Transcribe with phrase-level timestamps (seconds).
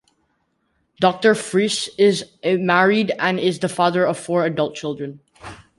[0.99, 5.19] Doctor Frese is married and is the father of four adult children.